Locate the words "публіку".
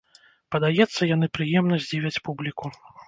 2.31-2.65